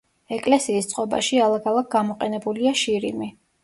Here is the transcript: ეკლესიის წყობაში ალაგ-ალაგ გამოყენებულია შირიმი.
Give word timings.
ეკლესიის 0.37 0.89
წყობაში 0.93 1.41
ალაგ-ალაგ 1.51 1.95
გამოყენებულია 1.95 2.77
შირიმი. 2.85 3.35